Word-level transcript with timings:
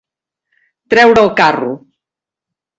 Treure 0.95 1.23
el 1.27 1.31
carro. 1.43 1.71